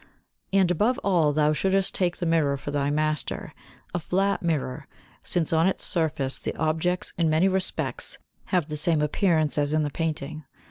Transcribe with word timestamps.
And 0.51 0.71
above 0.71 0.99
all 1.03 1.31
thou 1.31 1.53
shouldst 1.53 1.93
take 1.93 2.17
the 2.17 2.25
mirror 2.25 2.57
for 2.57 2.71
thy 2.71 2.89
master, 2.89 3.53
a 3.93 3.99
flat 3.99 4.41
mirror, 4.41 4.87
since 5.21 5.53
on 5.53 5.67
its 5.67 5.85
surface 5.85 6.39
the 6.39 6.55
objects 6.55 7.13
in 7.19 7.29
many 7.29 7.47
respects 7.47 8.17
have 8.45 8.67
the 8.69 8.77
same 8.77 9.03
appearance 9.03 9.59
as 9.59 9.75
in 9.75 9.87
painting. 9.91 10.43